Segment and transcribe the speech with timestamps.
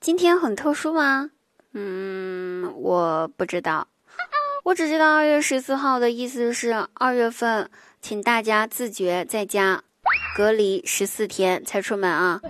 [0.00, 1.30] 今天很特殊吗？
[1.74, 3.86] 嗯，我不知道。
[4.64, 7.68] 我只知道二月十四号的意思是二月份，
[8.00, 9.82] 请大家自觉在家
[10.34, 12.40] 隔离十四天才出门啊。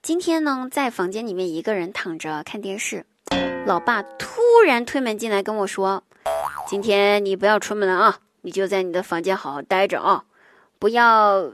[0.00, 3.04] 今天呢，在房间里面一个人躺着看电视，
[3.66, 6.04] 老爸突然推门进来跟我说
[6.68, 10.22] ：“今天你不要出门了啊，你就在你的房间好好待着啊，
[10.78, 11.52] 不要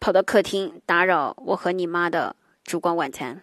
[0.00, 3.42] 跑到客厅打扰我和你妈的烛光晚餐。”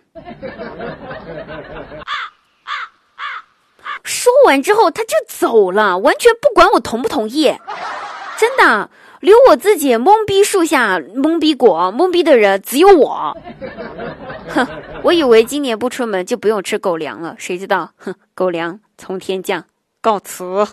[4.04, 7.54] 说完之后，他就走了，完全不管我同不同意，
[8.38, 13.36] 真的留我自己懵逼树下懵逼果，懵逼的人只有我。
[14.50, 14.66] 哼，
[15.04, 19.66] 我以为今年不出门就不用吃狗粮了，谁知道，哼，狗粮从天降，
[20.02, 20.68] 告辞。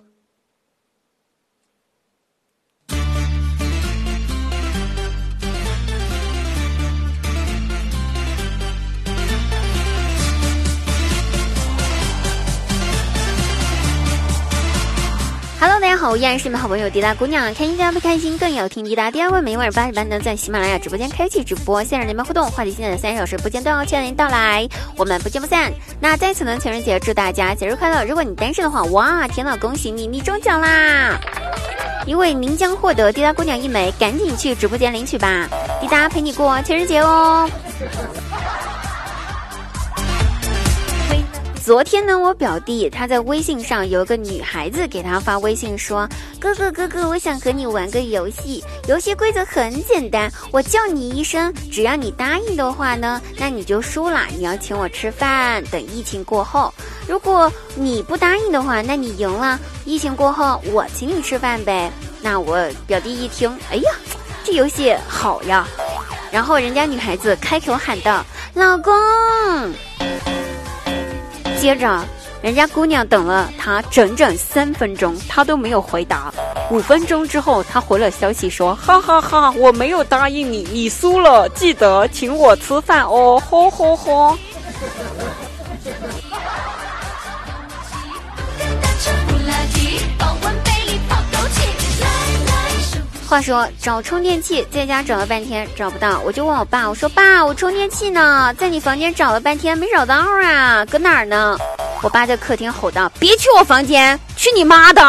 [15.66, 19.10] Hello，大家好，依然是你们好朋友滴答姑娘，开心加不开心更有听滴答。
[19.10, 25.72] 第二位每晚八点半呢，在喜马拉雅直播间开启直播，现场连麦互动，话题现在的三小时不间断哦，期待您到来，我们不见不散。
[25.98, 28.04] 那在此呢，情人节祝大家节日快乐！
[28.04, 31.18] 如果你单身的话，哇，天呐，恭喜你，你中奖啦！
[32.04, 35.48] 因为您将获得滴答姑娘一枚，赶紧去直播间领取吧，
[35.80, 37.48] 滴答陪你过情人节哦。
[41.64, 46.06] 昨天呢，我表弟他在微信上有个女孩子给他发微信说
[46.38, 55.64] ：“哥哥哥哥，我想和你玩个游戏，游戏规则很简单，我叫你一声，只要你答应的话呢，那你就输了，你要请我吃饭。
[55.70, 56.70] 等疫情过后，
[57.08, 63.90] 如果你不答应的话，那你赢了，疫情过后我请你吃饭呗。”那我表弟一听，哎呀，
[64.44, 65.66] 这游戏好呀，
[66.30, 68.92] 然后人家女孩子开口喊道：“老公。”
[71.64, 72.04] 接着，
[72.42, 76.30] 人家姑娘等了他整整三分钟，他都没有回答。
[76.70, 84.38] 五分钟之后，他回了消息说：“哈哈哈，我没有答应你，你输了，记得请我吃饭哦，呵呵呵。”
[93.34, 98.54] 话说找充电器，在家找了半天找不到，我就问我爸，我说爸，我充电器呢？
[98.56, 101.58] 在你房间找了半天没找到啊，搁哪儿呢？
[102.00, 105.02] 我爸在客厅吼道：“别去我房间，去你妈的！”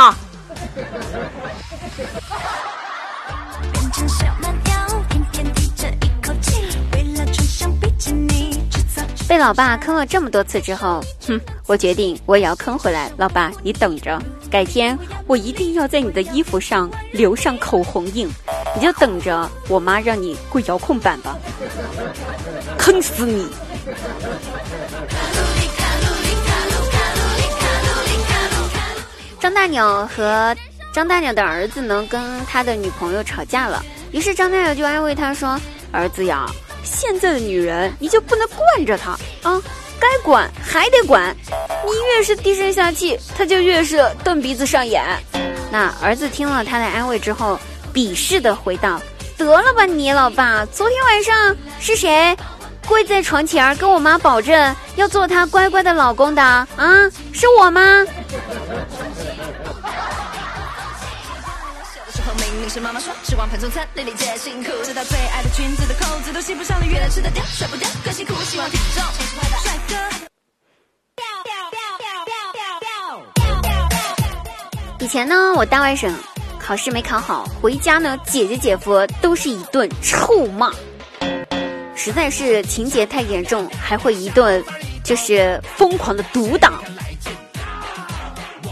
[9.28, 13.12] 被老爸坑了这么多次之后，哼，我决定我也要坑回来。
[13.18, 14.20] 老爸，你等着，
[14.56, 18.26] 改天我一定要在你的衣服上留上口红印，
[18.74, 21.36] 你就等着我妈让你跪遥控板吧，
[22.78, 23.50] 坑死你！
[29.42, 30.56] 张大鸟和
[30.94, 33.84] 张大鸟的儿子呢，跟他的女朋友吵架了，
[34.14, 35.60] 于是张大鸟就安慰他说
[35.92, 36.50] ：“儿子呀。”
[36.82, 39.12] 现在的女人，你就不能惯着她
[39.44, 39.62] 啊！
[40.00, 41.36] 该管还得管，
[41.94, 45.04] 你越是低声下气，她就越是瞪鼻子上眼。
[45.72, 47.60] 那儿子听了他的安慰之后，
[47.94, 49.02] 鄙视的回道
[49.38, 52.36] ：“得了吧你老爸，昨天晚上是谁
[52.88, 56.68] 跪在床前跟我妈保证要做她乖乖的老公的啊？
[57.34, 57.82] 是我吗？”
[62.38, 64.72] 明是妈妈说，吃完盘中餐，累累皆辛苦。
[64.84, 68.34] 直到最爱的裙子的扣子都系不上了，越难吃得掉，甩不掉，更辛苦。
[68.44, 69.04] 希望体重
[69.64, 70.35] 帅哥。
[75.06, 76.12] 以前呢，我大外甥
[76.58, 80.72] 考试没考好，回家呢，姐姐姐夫都是一顿臭骂，
[81.96, 84.64] 实在是情节太严重，还会一顿
[85.04, 86.74] 就是疯狂的毒打。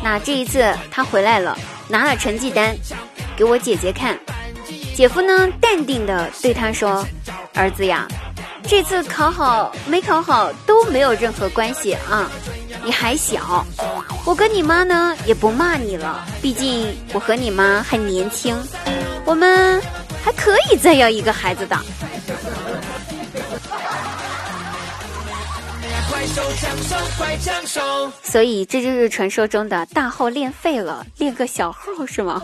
[0.04, 1.56] 那这一次他回来了，
[1.88, 2.76] 拿了成绩单。
[3.38, 4.18] 给我姐姐看，
[4.96, 7.06] 姐夫呢淡定的对他说
[7.54, 8.08] ：“儿子呀，
[8.64, 12.28] 这次考好没考好都没有任何关系啊，
[12.84, 13.64] 你还小，
[14.26, 18.56] 我跟你妈呢也不骂你了，毕竟我和你妈还年轻，
[19.26, 19.82] 我们
[20.24, 21.78] 还可以再要一个孩子的。”
[28.24, 32.42] 所以这就是传说中的大号练废了，练个小号是吗？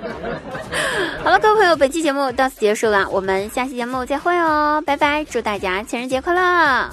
[1.24, 6.90] 好了，各位朋友，本期节目到此结束了，我们下期节目再会哦，拜拜，祝大家情人节快乐！